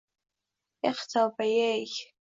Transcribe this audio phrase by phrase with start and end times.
[0.89, 1.91] Eh, tavba-yey!